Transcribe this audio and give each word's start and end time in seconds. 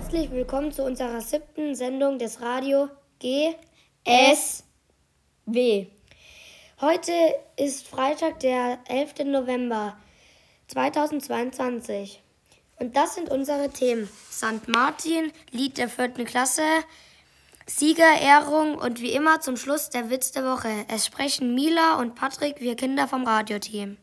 Herzlich 0.00 0.30
willkommen 0.30 0.70
zu 0.70 0.84
unserer 0.84 1.20
siebten 1.20 1.74
Sendung 1.74 2.20
des 2.20 2.40
Radio 2.40 2.88
GSW. 3.18 3.56
Heute 6.80 7.12
ist 7.56 7.88
Freitag, 7.88 8.38
der 8.38 8.78
11. 8.86 9.24
November 9.24 9.96
2022. 10.68 12.22
Und 12.78 12.96
das 12.96 13.16
sind 13.16 13.28
unsere 13.28 13.70
Themen. 13.70 14.08
St. 14.30 14.68
Martin, 14.68 15.32
Lied 15.50 15.78
der 15.78 15.88
vierten 15.88 16.24
Klasse, 16.24 16.62
Siegerehrung 17.66 18.78
und 18.78 19.00
wie 19.00 19.10
immer 19.10 19.40
zum 19.40 19.56
Schluss 19.56 19.90
der 19.90 20.10
Witz 20.10 20.30
der 20.30 20.44
Woche. 20.44 20.86
Es 20.86 21.06
sprechen 21.06 21.56
Mila 21.56 21.98
und 21.98 22.14
Patrick, 22.14 22.60
wir 22.60 22.76
Kinder 22.76 23.08
vom 23.08 23.24
Radioteam. 23.24 23.96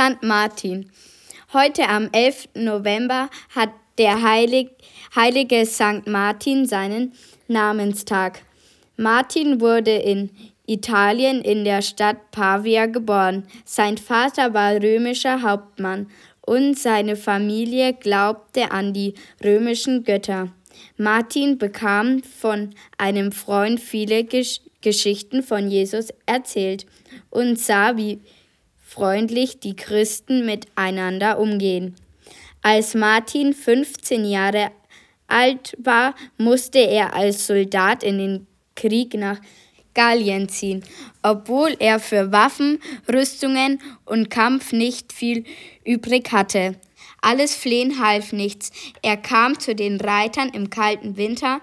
St. 0.00 0.22
Martin. 0.22 0.90
Heute 1.52 1.86
am 1.86 2.08
11. 2.12 2.48
November 2.54 3.28
hat 3.54 3.68
der 3.98 4.22
Heilig, 4.22 4.70
heilige 5.14 5.66
St. 5.66 6.06
Martin 6.06 6.64
seinen 6.64 7.12
Namenstag. 7.48 8.40
Martin 8.96 9.60
wurde 9.60 9.90
in 9.90 10.30
Italien 10.66 11.42
in 11.42 11.66
der 11.66 11.82
Stadt 11.82 12.30
Pavia 12.30 12.86
geboren. 12.86 13.46
Sein 13.66 13.98
Vater 13.98 14.54
war 14.54 14.72
römischer 14.72 15.42
Hauptmann 15.42 16.06
und 16.40 16.78
seine 16.78 17.14
Familie 17.14 17.92
glaubte 17.92 18.70
an 18.70 18.94
die 18.94 19.12
römischen 19.44 20.04
Götter. 20.04 20.48
Martin 20.96 21.58
bekam 21.58 22.22
von 22.22 22.70
einem 22.96 23.32
Freund 23.32 23.78
viele 23.78 24.24
Gesch 24.24 24.62
Geschichten 24.80 25.42
von 25.42 25.70
Jesus 25.70 26.08
erzählt 26.24 26.86
und 27.28 27.58
sah, 27.58 27.98
wie 27.98 28.22
freundlich 28.90 29.60
die 29.60 29.76
Christen 29.76 30.44
miteinander 30.44 31.38
umgehen. 31.38 31.94
Als 32.60 32.94
Martin 32.94 33.54
15 33.54 34.24
Jahre 34.24 34.72
alt 35.28 35.76
war, 35.78 36.16
musste 36.38 36.80
er 36.80 37.14
als 37.14 37.46
Soldat 37.46 38.02
in 38.02 38.18
den 38.18 38.46
Krieg 38.74 39.14
nach 39.14 39.38
Gallien 39.94 40.48
ziehen, 40.48 40.84
obwohl 41.22 41.76
er 41.78 42.00
für 42.00 42.32
Waffen, 42.32 42.80
Rüstungen 43.08 43.80
und 44.04 44.28
Kampf 44.28 44.72
nicht 44.72 45.12
viel 45.12 45.44
übrig 45.84 46.32
hatte. 46.32 46.74
Alles 47.22 47.54
Flehen 47.54 48.02
half 48.02 48.32
nichts. 48.32 48.72
Er 49.02 49.16
kam 49.16 49.60
zu 49.60 49.74
den 49.74 50.00
Reitern 50.00 50.48
im 50.48 50.68
kalten 50.68 51.16
Winter, 51.16 51.60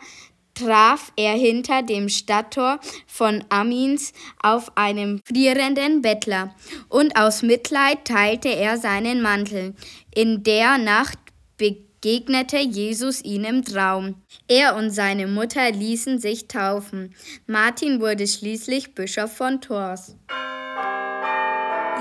traf 0.57 1.11
er 1.15 1.33
hinter 1.33 1.83
dem 1.83 2.09
Stadttor 2.09 2.79
von 3.05 3.43
Amins 3.49 4.13
auf 4.41 4.75
einem 4.75 5.21
frierenden 5.27 6.01
Bettler, 6.01 6.55
und 6.89 7.15
aus 7.15 7.41
Mitleid 7.41 8.05
teilte 8.05 8.49
er 8.49 8.77
seinen 8.77 9.21
Mantel. 9.21 9.75
In 10.13 10.43
der 10.43 10.77
Nacht 10.77 11.19
begegnete 11.57 12.57
Jesus 12.57 13.23
ihm 13.23 13.43
im 13.43 13.63
Traum. 13.63 14.21
Er 14.47 14.75
und 14.75 14.91
seine 14.91 15.27
Mutter 15.27 15.71
ließen 15.71 16.19
sich 16.19 16.47
taufen. 16.47 17.13
Martin 17.45 17.99
wurde 17.99 18.27
schließlich 18.27 18.95
Bischof 18.95 19.35
von 19.35 19.61
Tours. 19.61 20.15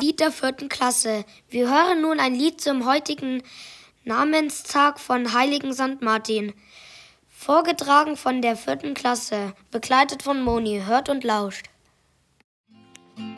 Lied 0.00 0.20
der 0.20 0.30
vierten 0.30 0.68
Klasse. 0.68 1.24
Wir 1.48 1.68
hören 1.68 2.02
nun 2.02 2.20
ein 2.20 2.34
Lied 2.34 2.60
zum 2.60 2.86
heutigen 2.86 3.42
Namenstag 4.04 5.00
von 5.00 5.32
Heiligen 5.32 5.72
St. 5.72 6.00
Martin. 6.00 6.52
Vorgetragen 7.38 8.16
von 8.16 8.40
der 8.42 8.56
vierten 8.56 8.94
Klasse, 8.94 9.52
begleitet 9.70 10.24
von 10.24 10.42
Moni, 10.42 10.82
hört 10.84 11.08
und 11.08 11.22
lauscht. 11.22 11.66
Ein 13.16 13.36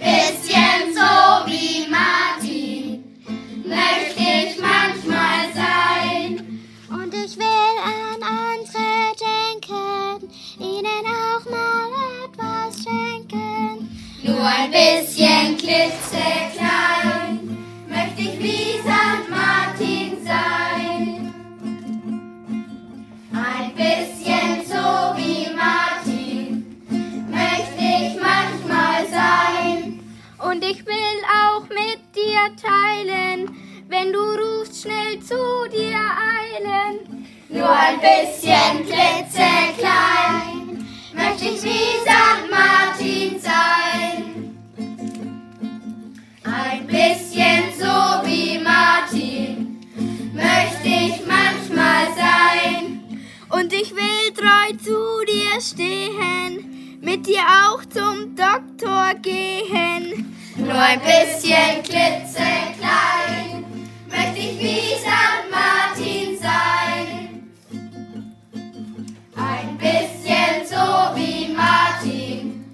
bisschen 0.00 0.92
so 0.92 1.46
wie 1.46 1.86
Martin 1.88 3.02
möchte 3.64 4.20
ich 4.20 4.58
manchmal 4.60 5.50
sein. 5.54 6.60
Und 6.90 7.14
ich 7.14 7.38
will 7.38 7.46
an 7.46 8.22
andere 8.22 9.14
denken, 9.16 10.28
ihnen 10.58 11.06
auch 11.06 11.44
mal 11.48 11.88
etwas 12.26 12.82
schenken. 12.82 13.88
Nur 14.24 14.44
ein 14.44 14.70
bisschen 14.70 15.56
klitzeklein 15.56 16.07
wenn 34.08 34.12
du 34.12 34.20
rufst, 34.20 34.82
schnell 34.82 35.18
zu 35.20 35.68
dir 35.70 35.96
eilen. 35.96 36.98
Nur 37.48 37.70
ein 37.70 38.00
bisschen 38.00 38.84
klitzeklein 38.86 40.84
möchte 41.14 41.44
ich 41.44 41.62
wie 41.62 42.00
St. 42.04 42.50
Martin 42.50 43.40
sein. 43.40 44.58
Ein 46.44 46.86
bisschen 46.86 47.72
so 47.78 48.26
wie 48.26 48.58
Martin 48.58 49.80
möchte 50.32 50.88
ich 50.88 51.22
manchmal 51.26 52.08
sein. 52.16 53.02
Und 53.50 53.72
ich 53.72 53.94
will 53.94 54.32
treu 54.34 54.72
zu 54.82 55.24
dir 55.26 55.60
stehen, 55.60 56.98
mit 57.00 57.26
dir 57.26 57.42
auch 57.42 57.84
zum 57.84 58.34
Doktor 58.36 59.14
gehen. 59.20 60.34
Nur 60.56 60.74
ein 60.74 61.00
bisschen 61.00 61.82
klitzeklein 61.82 63.47
ich 64.50 64.58
wie 64.60 64.94
St. 64.96 65.50
Martin 65.50 66.38
sein. 66.38 67.50
Ein 69.36 69.76
bisschen 69.78 70.66
so 70.66 71.14
wie 71.16 71.48
Martin 71.54 72.64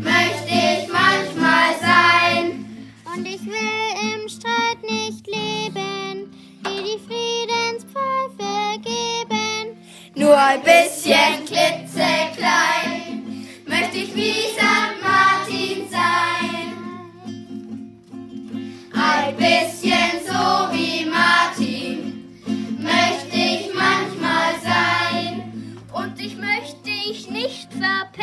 möchte 0.00 0.48
ich 0.48 0.88
manchmal 0.88 1.74
sein. 1.80 2.64
Und 3.12 3.26
ich 3.26 3.44
will 3.44 4.14
im 4.14 4.28
Streit 4.28 4.80
nicht 4.82 5.26
leben, 5.26 6.30
wie 6.64 6.82
die 6.84 7.00
Friedenspfeife 7.06 8.78
geben. 8.82 9.76
Nur 10.14 10.36
ein 10.36 10.62
bisschen 10.62 11.44
klitzeklein 11.46 13.46
möchte 13.66 13.98
ich 13.98 14.14
wie 14.14 14.55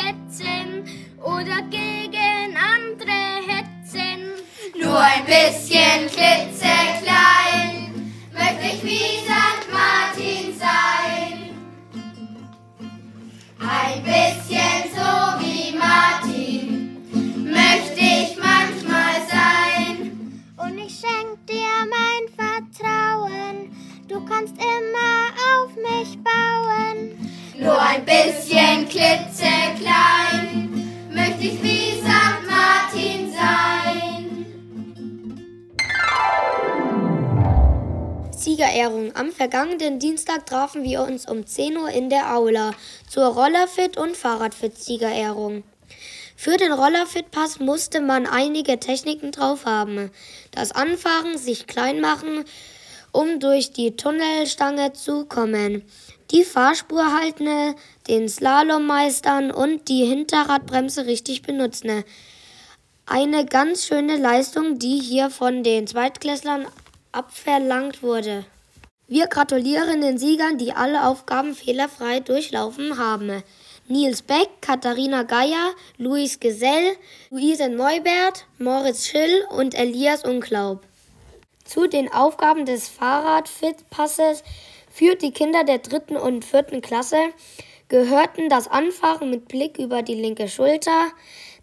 petzen 0.04 0.84
oder 1.22 1.62
gegen 1.70 2.58
andere 2.58 3.18
hetzen. 3.48 4.32
Nur 4.80 5.00
ein 5.00 5.26
bisschen 5.26 5.63
Siegerehrung. 38.64 39.14
Am 39.16 39.32
vergangenen 39.32 40.00
Dienstag 40.00 40.46
trafen 40.46 40.84
wir 40.84 41.02
uns 41.02 41.28
um 41.28 41.46
10 41.46 41.78
Uhr 41.78 41.90
in 41.90 42.10
der 42.10 42.34
Aula 42.34 42.72
zur 43.10 43.26
Rollerfit- 43.26 43.98
und 43.98 44.16
Fahrradfit-Siegerehrung. 44.16 45.64
Für 46.38 46.56
den 46.56 46.72
Rollerfit-Pass 46.72 47.60
musste 47.60 48.00
man 48.00 48.26
einige 48.26 48.80
Techniken 48.80 49.32
drauf 49.32 49.66
haben. 49.66 50.12
Das 50.52 50.72
Anfahren, 50.72 51.38
sich 51.38 51.68
klein 51.68 52.00
machen, 52.00 52.46
um 53.12 53.40
durch 53.40 53.74
die 53.74 53.98
Tunnelstange 53.98 54.94
zu 54.94 55.26
kommen. 55.26 55.84
Die 56.32 56.44
Fahrspur 56.44 57.20
halten, 57.20 57.76
den 58.08 58.30
Slalom 58.30 58.88
meistern 58.88 59.52
und 59.52 59.90
die 59.90 60.06
Hinterradbremse 60.06 61.06
richtig 61.06 61.42
benutzen. 61.42 62.04
Eine 63.06 63.46
ganz 63.46 63.86
schöne 63.86 64.16
Leistung, 64.16 64.80
die 64.80 65.00
hier 65.00 65.30
von 65.30 65.64
den 65.64 65.86
Zweitklässlern 65.86 66.66
abverlangt 67.12 68.02
wurde. 68.02 68.46
Wir 69.14 69.28
gratulieren 69.28 70.02
den 70.02 70.18
Siegern, 70.18 70.58
die 70.58 70.74
alle 70.74 71.06
Aufgaben 71.06 71.54
fehlerfrei 71.54 72.20
durchlaufen 72.20 72.98
haben. 72.98 73.44
Nils 73.88 74.24
Beck, 74.24 74.50
Katharina 74.60 75.22
Geier, 75.22 75.76
Luis 76.00 76.40
Gesell, 76.40 76.96
Luise 77.30 77.70
Neubert, 77.70 78.48
Moritz 78.58 79.06
Schill 79.06 79.46
und 79.52 79.76
Elias 79.76 80.24
Unglaub. 80.24 80.82
Zu 81.64 81.86
den 81.86 82.12
Aufgaben 82.12 82.66
des 82.66 82.90
Fahrradfit-Passes 82.90 84.44
für 84.90 85.14
die 85.14 85.32
Kinder 85.32 85.64
der 85.64 85.78
dritten 85.78 86.18
und 86.18 86.44
vierten 86.44 86.82
Klasse 86.82 87.20
gehörten 87.90 88.50
das 88.50 88.68
Anfahren 88.68 89.30
mit 89.30 89.48
Blick 89.48 89.78
über 89.78 90.02
die 90.02 90.16
linke 90.16 90.48
Schulter, 90.48 91.12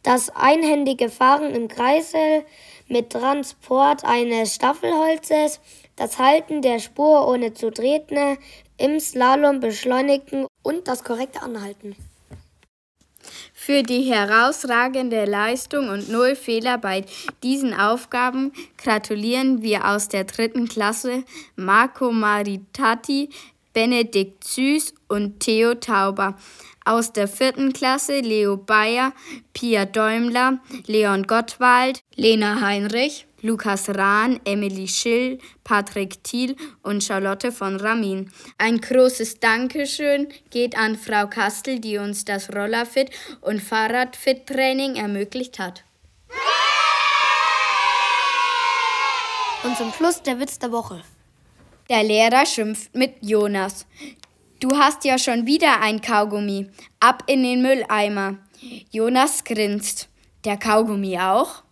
das 0.04 0.30
einhändige 0.30 1.08
Fahren 1.08 1.52
im 1.52 1.66
Kreisel 1.66 2.44
mit 2.86 3.10
Transport 3.10 4.04
eines 4.04 4.54
Staffelholzes, 4.54 5.58
das 6.00 6.18
Halten 6.18 6.62
der 6.62 6.78
Spur 6.78 7.28
ohne 7.28 7.52
zu 7.52 7.70
treten, 7.70 8.38
im 8.78 8.98
Slalom 9.00 9.60
beschleunigen 9.60 10.46
und 10.62 10.88
das 10.88 11.04
korrekte 11.04 11.42
Anhalten. 11.42 11.94
Für 13.52 13.82
die 13.82 14.04
herausragende 14.04 15.26
Leistung 15.26 15.90
und 15.90 16.08
null 16.08 16.36
Fehler 16.36 16.78
bei 16.78 17.04
diesen 17.42 17.74
Aufgaben 17.74 18.52
gratulieren 18.78 19.60
wir 19.60 19.86
aus 19.86 20.08
der 20.08 20.24
dritten 20.24 20.68
Klasse 20.68 21.22
Marco 21.56 22.10
Maritati, 22.10 23.28
Benedikt 23.74 24.42
Süß 24.44 24.94
und 25.08 25.40
Theo 25.40 25.74
Tauber. 25.74 26.38
Aus 26.86 27.12
der 27.12 27.28
vierten 27.28 27.74
Klasse 27.74 28.20
Leo 28.20 28.56
Bayer, 28.56 29.12
Pia 29.52 29.84
Däumler, 29.84 30.60
Leon 30.86 31.24
Gottwald, 31.24 32.00
Lena 32.16 32.62
Heinrich, 32.62 33.26
Lukas 33.42 33.88
Rahn, 33.88 34.40
Emily 34.44 34.86
Schill, 34.86 35.38
Patrick 35.64 36.22
Thiel 36.22 36.56
und 36.82 37.02
Charlotte 37.02 37.52
von 37.52 37.76
Ramin. 37.76 38.30
Ein 38.58 38.80
großes 38.80 39.40
Dankeschön 39.40 40.28
geht 40.50 40.76
an 40.76 40.96
Frau 40.96 41.26
Kastel, 41.26 41.80
die 41.80 41.98
uns 41.98 42.24
das 42.24 42.54
Rollerfit 42.54 43.10
und 43.40 43.62
Fahrradfit-Training 43.62 44.96
ermöglicht 44.96 45.58
hat. 45.58 45.84
Und 49.62 49.76
zum 49.76 49.92
Schluss 49.92 50.22
der 50.22 50.40
Witz 50.40 50.58
der 50.58 50.72
Woche. 50.72 51.02
Der 51.88 52.02
Lehrer 52.02 52.46
schimpft 52.46 52.94
mit 52.94 53.16
Jonas. 53.20 53.86
Du 54.60 54.76
hast 54.76 55.04
ja 55.04 55.18
schon 55.18 55.46
wieder 55.46 55.80
ein 55.80 56.00
Kaugummi. 56.00 56.70
Ab 57.00 57.24
in 57.26 57.42
den 57.42 57.62
Mülleimer. 57.62 58.36
Jonas 58.90 59.44
grinst. 59.44 60.08
Der 60.44 60.56
Kaugummi 60.56 61.18
auch? 61.18 61.62